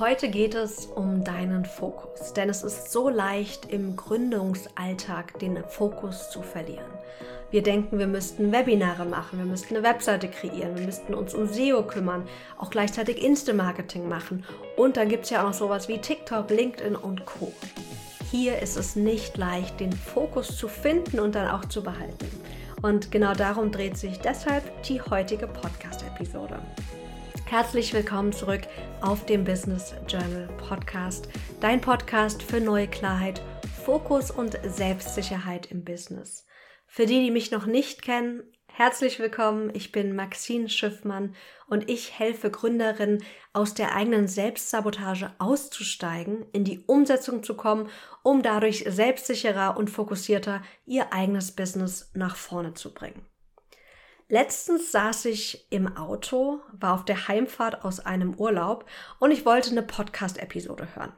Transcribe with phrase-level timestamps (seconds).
[0.00, 6.30] Heute geht es um deinen Fokus, denn es ist so leicht im Gründungsalltag den Fokus
[6.30, 6.86] zu verlieren.
[7.50, 11.48] Wir denken, wir müssten Webinare machen, wir müssten eine Webseite kreieren, wir müssten uns um
[11.48, 14.44] SEO kümmern, auch gleichzeitig Insta-Marketing machen.
[14.76, 17.52] Und dann gibt es ja auch sowas wie TikTok, LinkedIn und Co.
[18.30, 22.30] Hier ist es nicht leicht, den Fokus zu finden und dann auch zu behalten.
[22.82, 26.60] Und genau darum dreht sich deshalb die heutige Podcast-Episode.
[27.48, 28.68] Herzlich willkommen zurück
[29.00, 31.30] auf dem Business Journal Podcast,
[31.60, 33.40] dein Podcast für neue Klarheit,
[33.86, 36.44] Fokus und Selbstsicherheit im Business.
[36.86, 39.74] Für die, die mich noch nicht kennen, herzlich willkommen.
[39.74, 41.34] Ich bin Maxine Schiffmann
[41.66, 47.88] und ich helfe Gründerinnen aus der eigenen Selbstsabotage auszusteigen, in die Umsetzung zu kommen,
[48.22, 53.24] um dadurch selbstsicherer und fokussierter ihr eigenes Business nach vorne zu bringen.
[54.30, 58.84] Letztens saß ich im Auto, war auf der Heimfahrt aus einem Urlaub
[59.18, 61.14] und ich wollte eine Podcast-Episode hören.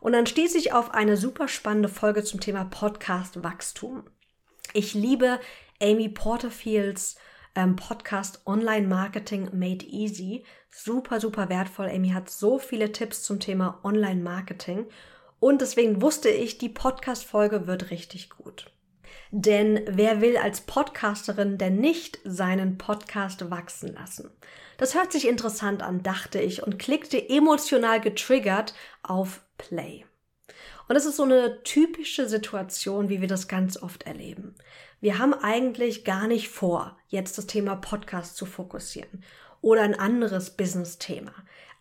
[0.00, 4.04] Und dann stieß ich auf eine super spannende Folge zum Thema Podcast-Wachstum.
[4.72, 5.40] Ich liebe
[5.82, 7.16] Amy Porterfields
[7.54, 10.44] ähm, Podcast Online Marketing Made Easy.
[10.70, 11.90] Super, super wertvoll.
[11.90, 14.86] Amy hat so viele Tipps zum Thema Online Marketing.
[15.38, 18.70] Und deswegen wusste ich, die Podcast-Folge wird richtig gut.
[19.30, 24.30] Denn wer will als Podcasterin denn nicht seinen Podcast wachsen lassen?
[24.78, 30.04] Das hört sich interessant an, dachte ich und klickte emotional getriggert auf Play.
[30.88, 34.54] Und das ist so eine typische Situation, wie wir das ganz oft erleben.
[35.00, 39.22] Wir haben eigentlich gar nicht vor, jetzt das Thema Podcast zu fokussieren
[39.60, 41.32] oder ein anderes Business-Thema.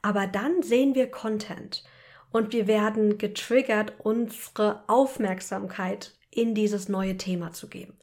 [0.01, 1.83] Aber dann sehen wir Content
[2.31, 7.97] und wir werden getriggert, unsere Aufmerksamkeit in dieses neue Thema zu geben.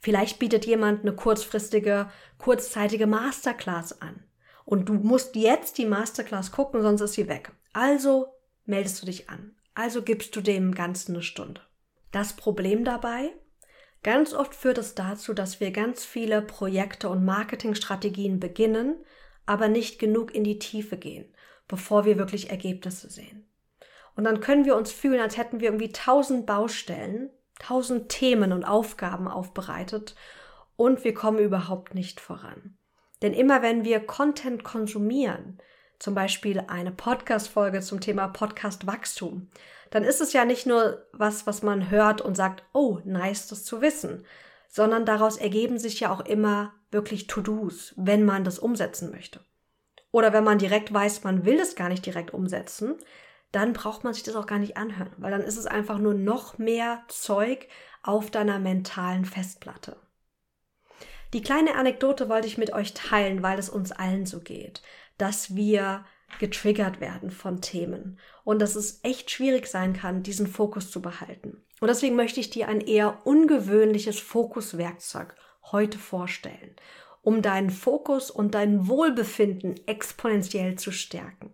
[0.00, 4.22] Vielleicht bietet jemand eine kurzfristige, kurzzeitige Masterclass an.
[4.64, 7.52] Und du musst jetzt die Masterclass gucken, sonst ist sie weg.
[7.72, 8.34] Also
[8.64, 9.56] meldest du dich an.
[9.74, 11.60] Also gibst du dem Ganzen eine Stunde.
[12.12, 13.32] Das Problem dabei?
[14.02, 19.04] Ganz oft führt es dazu, dass wir ganz viele Projekte und Marketingstrategien beginnen,
[19.46, 21.34] aber nicht genug in die Tiefe gehen,
[21.66, 23.48] bevor wir wirklich Ergebnisse sehen.
[24.14, 28.64] Und dann können wir uns fühlen, als hätten wir irgendwie tausend Baustellen, tausend Themen und
[28.64, 30.14] Aufgaben aufbereitet
[30.76, 32.76] und wir kommen überhaupt nicht voran.
[33.22, 35.58] Denn immer wenn wir Content konsumieren,
[35.98, 39.50] zum Beispiel eine Podcast-Folge zum Thema Podcast-Wachstum,
[39.90, 43.64] dann ist es ja nicht nur was, was man hört und sagt, oh, nice, das
[43.64, 44.24] zu wissen,
[44.68, 49.40] sondern daraus ergeben sich ja auch immer wirklich To-Dos, wenn man das umsetzen möchte.
[50.10, 52.96] Oder wenn man direkt weiß, man will das gar nicht direkt umsetzen,
[53.52, 56.14] dann braucht man sich das auch gar nicht anhören, weil dann ist es einfach nur
[56.14, 57.68] noch mehr Zeug
[58.02, 59.96] auf deiner mentalen Festplatte.
[61.32, 64.82] Die kleine Anekdote wollte ich mit euch teilen, weil es uns allen so geht
[65.18, 66.04] dass wir
[66.38, 71.64] getriggert werden von Themen und dass es echt schwierig sein kann, diesen Fokus zu behalten.
[71.80, 75.34] Und deswegen möchte ich dir ein eher ungewöhnliches Fokuswerkzeug
[75.70, 76.76] heute vorstellen,
[77.22, 81.52] um deinen Fokus und dein Wohlbefinden exponentiell zu stärken.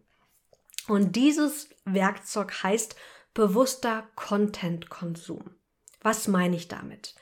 [0.88, 2.96] Und dieses Werkzeug heißt
[3.32, 5.56] bewusster Content-Konsum.
[6.00, 7.14] Was meine ich damit?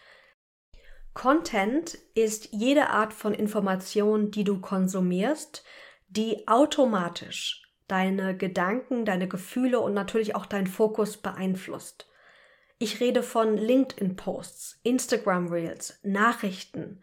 [1.15, 5.63] Content ist jede Art von Information, die du konsumierst,
[6.09, 12.09] die automatisch deine Gedanken, deine Gefühle und natürlich auch deinen Fokus beeinflusst.
[12.79, 17.03] Ich rede von LinkedIn-Posts, Instagram-Reels, Nachrichten,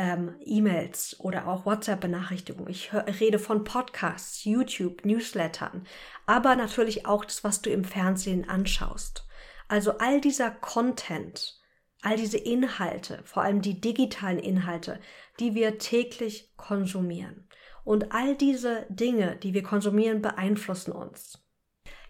[0.00, 2.70] ähm, E-Mails oder auch WhatsApp-Benachrichtigungen.
[2.70, 5.86] Ich rede von Podcasts, YouTube, Newslettern,
[6.24, 9.26] aber natürlich auch das, was du im Fernsehen anschaust.
[9.68, 11.60] Also all dieser Content,
[12.00, 14.98] all diese Inhalte, vor allem die digitalen Inhalte,
[15.38, 17.46] die wir täglich konsumieren.
[17.84, 21.44] Und all diese Dinge, die wir konsumieren, beeinflussen uns.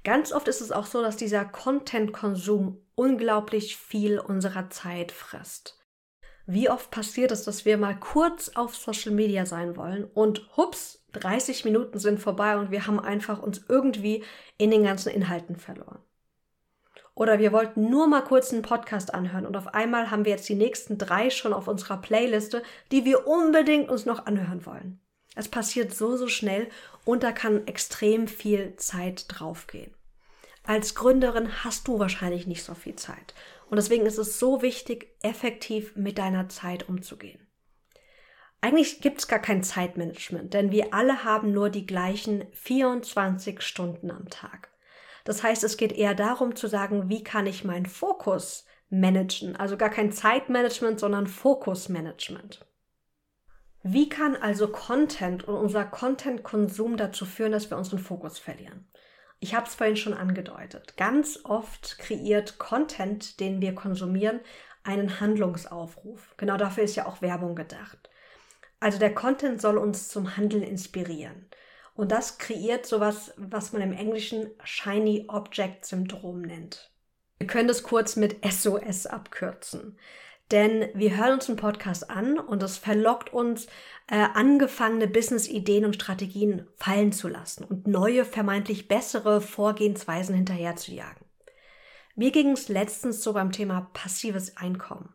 [0.04, 5.79] Ganz oft ist es auch so, dass dieser Content-Konsum unglaublich viel unserer Zeit frisst.
[6.52, 11.00] Wie oft passiert es, dass wir mal kurz auf Social Media sein wollen und hups,
[11.12, 14.24] 30 Minuten sind vorbei und wir haben einfach uns irgendwie
[14.58, 16.00] in den ganzen Inhalten verloren.
[17.14, 20.48] Oder wir wollten nur mal kurz einen Podcast anhören und auf einmal haben wir jetzt
[20.48, 24.98] die nächsten drei schon auf unserer Playliste, die wir unbedingt uns noch anhören wollen.
[25.36, 26.68] Es passiert so, so schnell
[27.04, 29.94] und da kann extrem viel Zeit draufgehen.
[30.64, 33.34] Als Gründerin hast du wahrscheinlich nicht so viel Zeit.
[33.70, 37.46] Und deswegen ist es so wichtig, effektiv mit deiner Zeit umzugehen.
[38.60, 44.10] Eigentlich gibt es gar kein Zeitmanagement, denn wir alle haben nur die gleichen 24 Stunden
[44.10, 44.70] am Tag.
[45.24, 49.54] Das heißt, es geht eher darum zu sagen, wie kann ich meinen Fokus managen?
[49.54, 52.66] Also gar kein Zeitmanagement, sondern Fokusmanagement.
[53.82, 58.88] Wie kann also Content und unser Content-Konsum dazu führen, dass wir unseren Fokus verlieren?
[59.40, 60.96] Ich habe es vorhin schon angedeutet.
[60.98, 64.40] Ganz oft kreiert Content, den wir konsumieren,
[64.82, 66.34] einen Handlungsaufruf.
[66.36, 68.10] Genau dafür ist ja auch Werbung gedacht.
[68.80, 71.48] Also der Content soll uns zum Handeln inspirieren.
[71.94, 76.90] Und das kreiert sowas, was man im Englischen Shiny Object Syndrom nennt.
[77.38, 79.98] Wir können das kurz mit SOS abkürzen.
[80.50, 83.66] Denn wir hören uns einen Podcast an und es verlockt uns,
[84.08, 90.92] äh, angefangene Business-Ideen und Strategien fallen zu lassen und neue, vermeintlich bessere Vorgehensweisen hinterher zu
[90.92, 91.24] jagen.
[92.16, 95.14] Mir ging es letztens so beim Thema passives Einkommen.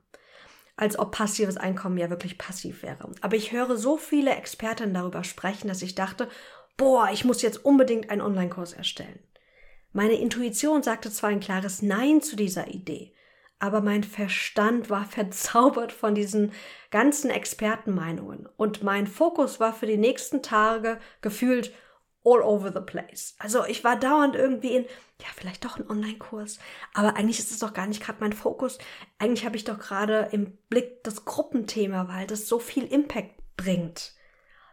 [0.77, 3.11] Als ob passives Einkommen ja wirklich passiv wäre.
[3.21, 6.29] Aber ich höre so viele Experten darüber sprechen, dass ich dachte,
[6.77, 9.19] boah, ich muss jetzt unbedingt einen Online-Kurs erstellen.
[9.93, 13.13] Meine Intuition sagte zwar ein klares Nein zu dieser Idee,
[13.59, 16.51] aber mein Verstand war verzaubert von diesen
[16.91, 21.73] ganzen Expertenmeinungen und mein Fokus war für die nächsten Tage gefühlt
[22.25, 23.35] all over the place.
[23.37, 24.83] Also ich war dauernd irgendwie in,
[25.21, 26.59] ja, vielleicht doch ein Online-Kurs,
[26.93, 28.79] aber eigentlich ist es doch gar nicht gerade mein Fokus.
[29.19, 34.13] Eigentlich habe ich doch gerade im Blick das Gruppenthema, weil das so viel Impact bringt.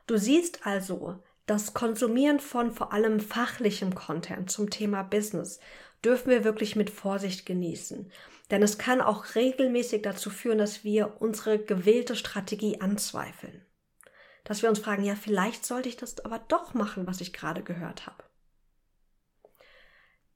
[0.07, 5.59] Du siehst also, das Konsumieren von vor allem fachlichem Content zum Thema Business
[6.05, 8.11] dürfen wir wirklich mit Vorsicht genießen.
[8.51, 13.65] Denn es kann auch regelmäßig dazu führen, dass wir unsere gewählte Strategie anzweifeln.
[14.45, 17.63] Dass wir uns fragen, ja, vielleicht sollte ich das aber doch machen, was ich gerade
[17.63, 18.25] gehört habe.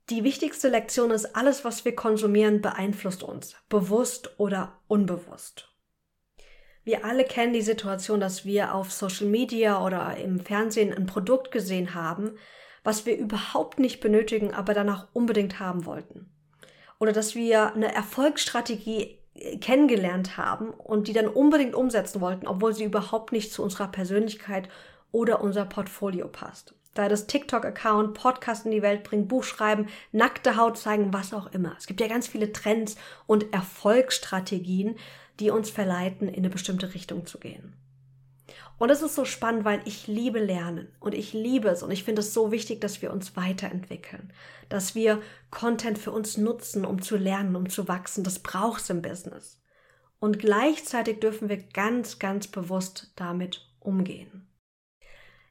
[0.08, 5.75] Die wichtigste Lektion ist, alles, was wir konsumieren, beeinflusst uns, bewusst oder unbewusst.
[6.86, 11.50] Wir alle kennen die Situation, dass wir auf Social Media oder im Fernsehen ein Produkt
[11.50, 12.38] gesehen haben,
[12.84, 16.30] was wir überhaupt nicht benötigen, aber danach unbedingt haben wollten.
[17.00, 22.72] Oder dass wir eine Erfolgsstrategie äh, kennengelernt haben und die dann unbedingt umsetzen wollten, obwohl
[22.72, 24.68] sie überhaupt nicht zu unserer Persönlichkeit
[25.10, 26.76] oder unser Portfolio passt.
[26.94, 31.48] Da das TikTok-Account, Podcast in die Welt bringen, Buch schreiben, nackte Haut zeigen, was auch
[31.48, 31.74] immer.
[31.76, 32.94] Es gibt ja ganz viele Trends
[33.26, 34.96] und Erfolgsstrategien,
[35.40, 37.74] die uns verleiten, in eine bestimmte Richtung zu gehen.
[38.78, 42.04] Und es ist so spannend, weil ich liebe Lernen und ich liebe es und ich
[42.04, 44.32] finde es so wichtig, dass wir uns weiterentwickeln,
[44.68, 48.22] dass wir Content für uns nutzen, um zu lernen, um zu wachsen.
[48.22, 49.62] Das braucht es im Business.
[50.18, 54.46] Und gleichzeitig dürfen wir ganz, ganz bewusst damit umgehen.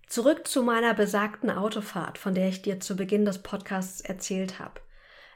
[0.08, 4.81] Zurück zu meiner besagten Autofahrt, von der ich dir zu Beginn des Podcasts erzählt habe.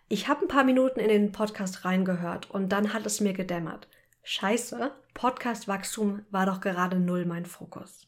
[0.10, 3.88] Ich habe ein paar Minuten in den Podcast reingehört und dann hat es mir gedämmert.
[4.32, 8.08] Scheiße, Podcast-Wachstum war doch gerade null mein Fokus.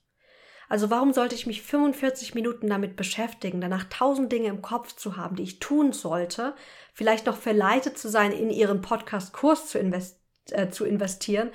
[0.69, 5.17] Also warum sollte ich mich 45 Minuten damit beschäftigen, danach tausend Dinge im Kopf zu
[5.17, 6.53] haben, die ich tun sollte,
[6.93, 10.19] vielleicht noch verleitet zu sein, in ihren Podcast-Kurs zu, invest
[10.51, 11.49] äh, zu investieren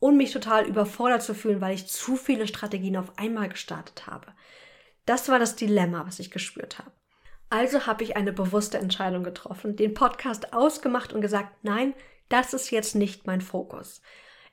[0.00, 4.32] und mich total überfordert zu fühlen, weil ich zu viele Strategien auf einmal gestartet habe.
[5.06, 6.90] Das war das Dilemma, was ich gespürt habe.
[7.50, 11.94] Also habe ich eine bewusste Entscheidung getroffen, den Podcast ausgemacht und gesagt, nein,
[12.28, 14.02] das ist jetzt nicht mein Fokus.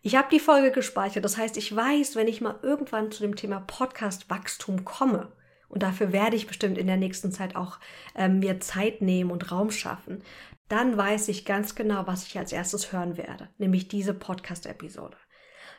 [0.01, 3.35] Ich habe die Folge gespeichert, das heißt, ich weiß, wenn ich mal irgendwann zu dem
[3.35, 5.31] Thema Podcast-Wachstum komme,
[5.67, 7.79] und dafür werde ich bestimmt in der nächsten Zeit auch
[8.15, 10.23] ähm, mir Zeit nehmen und Raum schaffen,
[10.67, 15.17] dann weiß ich ganz genau, was ich als erstes hören werde, nämlich diese Podcast-Episode.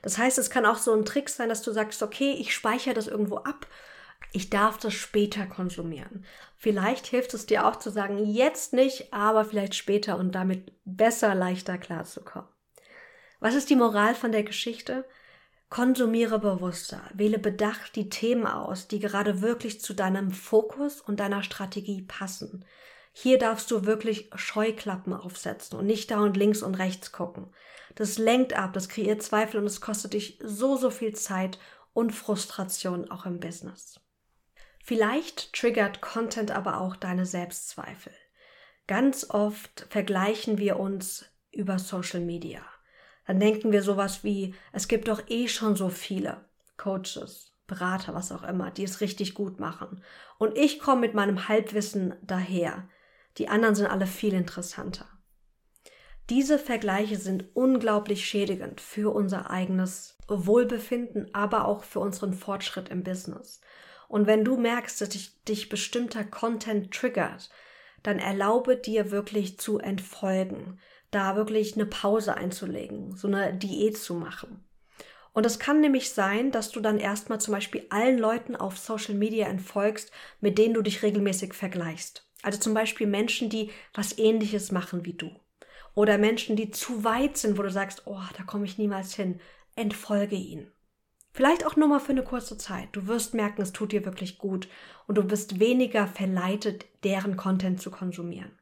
[0.03, 2.95] Das heißt, es kann auch so ein Trick sein, dass du sagst, okay, ich speichere
[2.95, 3.67] das irgendwo ab
[4.33, 6.25] ich darf das später konsumieren.
[6.57, 11.35] Vielleicht hilft es dir auch zu sagen, jetzt nicht, aber vielleicht später und damit besser,
[11.35, 12.49] leichter klarzukommen.
[13.41, 15.05] Was ist die Moral von der Geschichte?
[15.69, 21.43] Konsumiere bewusster, wähle bedacht die Themen aus, die gerade wirklich zu deinem Fokus und deiner
[21.43, 22.65] Strategie passen.
[23.13, 27.49] Hier darfst du wirklich Scheuklappen aufsetzen und nicht da und links und rechts gucken.
[27.95, 31.59] Das lenkt ab, das kreiert Zweifel und es kostet dich so, so viel Zeit
[31.95, 33.99] und Frustration auch im Business.
[34.87, 38.13] Vielleicht triggert Content aber auch deine Selbstzweifel.
[38.87, 42.61] Ganz oft vergleichen wir uns über Social Media.
[43.27, 46.45] Dann denken wir sowas wie, es gibt doch eh schon so viele
[46.77, 50.05] Coaches, Berater, was auch immer, die es richtig gut machen.
[50.39, 52.89] Und ich komme mit meinem Halbwissen daher.
[53.39, 55.07] Die anderen sind alle viel interessanter.
[56.31, 63.03] Diese Vergleiche sind unglaublich schädigend für unser eigenes Wohlbefinden, aber auch für unseren Fortschritt im
[63.03, 63.61] Business.
[64.09, 67.51] Und wenn du merkst, dass dich, dich bestimmter Content triggert,
[68.03, 70.79] dann erlaube dir wirklich zu entfolgen,
[71.11, 74.65] da wirklich eine Pause einzulegen, so eine Diät zu machen.
[75.33, 79.15] Und es kann nämlich sein, dass du dann erstmal zum Beispiel allen Leuten auf Social
[79.15, 80.11] Media entfolgst,
[80.41, 82.27] mit denen du dich regelmäßig vergleichst.
[82.43, 85.31] Also zum Beispiel Menschen, die was ähnliches machen wie du.
[85.95, 89.41] Oder Menschen, die zu weit sind, wo du sagst, oh, da komme ich niemals hin.
[89.75, 90.73] Entfolge ihnen.
[91.37, 92.89] Vielleicht auch nur mal für eine kurze Zeit.
[92.93, 94.69] Du wirst merken, es tut dir wirklich gut
[95.07, 98.59] und du bist weniger verleitet, deren Content zu konsumieren.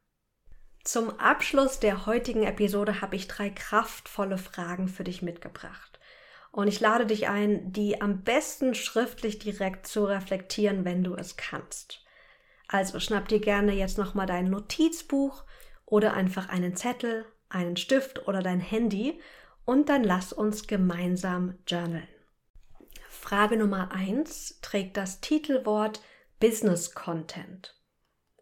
[0.82, 6.00] Zum Abschluss der heutigen Episode habe ich drei kraftvolle Fragen für dich mitgebracht.
[6.50, 11.36] Und ich lade dich ein, die am besten schriftlich direkt zu reflektieren, wenn du es
[11.36, 12.04] kannst.
[12.66, 15.44] Also schnapp dir gerne jetzt nochmal dein Notizbuch
[15.86, 19.20] oder einfach einen Zettel, einen Stift oder dein Handy
[19.64, 22.13] und dann lass uns gemeinsam journalen.
[23.24, 26.02] Frage Nummer eins trägt das Titelwort
[26.40, 27.74] Business Content.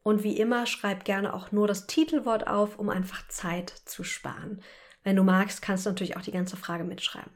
[0.02, 4.60] Und wie immer, schreib gerne auch nur das Titelwort auf, um einfach Zeit zu sparen.
[5.04, 7.30] Wenn du magst, kannst du natürlich auch die ganze Frage mitschreiben.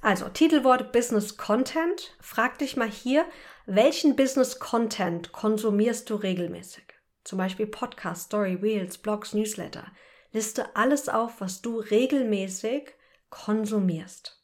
[0.00, 2.16] Also, Titelwort Business Content.
[2.20, 3.26] Frag dich mal hier,
[3.66, 6.84] welchen Business Content konsumierst du regelmäßig?
[7.24, 9.88] Zum Beispiel Podcast, Story, Reels, Blogs, Newsletter.
[10.30, 12.94] Liste alles auf, was du regelmäßig
[13.28, 14.40] konsumierst.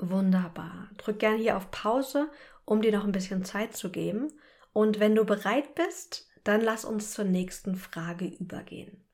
[0.00, 0.88] Wunderbar.
[0.96, 2.30] Drück gerne hier auf Pause,
[2.64, 4.32] um dir noch ein bisschen Zeit zu geben.
[4.72, 9.04] Und wenn du bereit bist, dann lass uns zur nächsten Frage übergehen.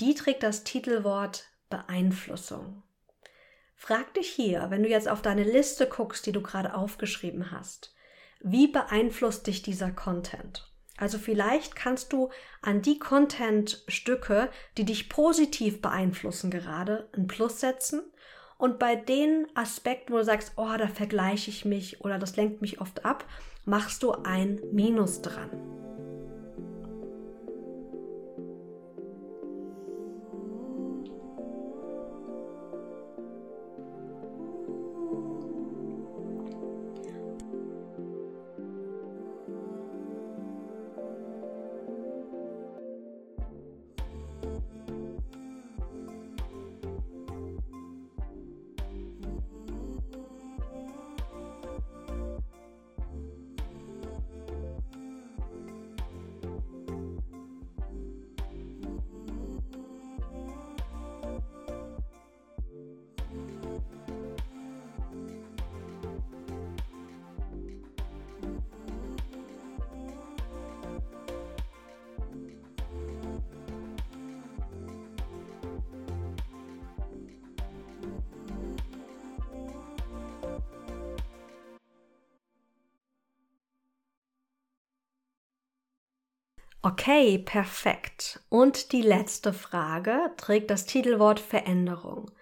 [0.00, 2.82] Die trägt das Titelwort Beeinflussung.
[3.74, 7.94] Frag dich hier, wenn du jetzt auf deine Liste guckst, die du gerade aufgeschrieben hast,
[8.40, 10.70] wie beeinflusst dich dieser Content?
[10.98, 18.11] Also vielleicht kannst du an die Content-Stücke, die dich positiv beeinflussen gerade, ein Plus setzen
[18.62, 22.62] und bei den Aspekten, wo du sagst, oh, da vergleiche ich mich oder das lenkt
[22.62, 23.24] mich oft ab,
[23.64, 25.50] machst du ein Minus dran.
[86.84, 88.40] Okay, perfekt.
[88.48, 92.32] Und die letzte Frage trägt das Titelwort Veränderung.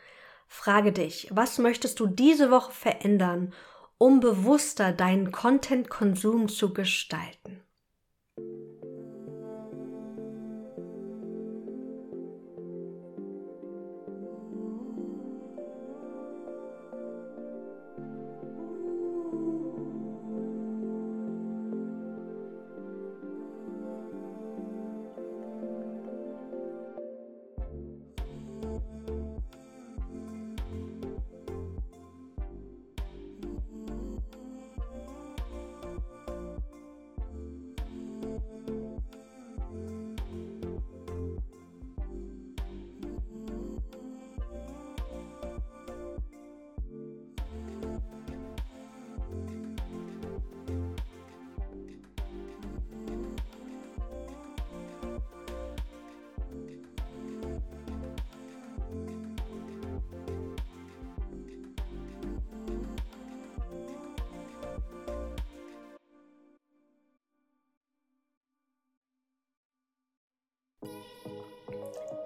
[0.48, 3.52] Frage dich, was möchtest du diese Woche verändern,
[3.98, 7.62] um bewusster deinen Content-Konsum zu gestalten?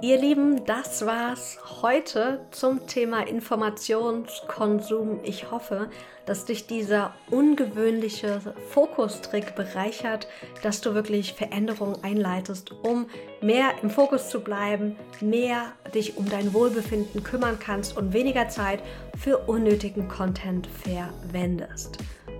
[0.04, 5.20] Ihr Lieben, das war's heute zum Thema Informationskonsum.
[5.22, 5.88] Ich hoffe,
[6.26, 10.28] dass dich dieser ungewöhnliche Fokustrick bereichert,
[10.62, 13.06] dass du wirklich Veränderungen einleitest, um
[13.40, 18.80] mehr im Fokus zu bleiben, mehr dich um dein Wohlbefinden kümmern kannst und weniger Zeit
[19.18, 21.96] für unnötigen Content verwendest.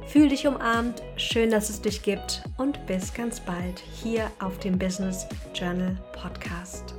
[0.06, 4.78] Fühl dich umarmt, schön, dass es dich gibt und bis ganz bald hier auf dem
[4.78, 6.94] Business Journal Podcast.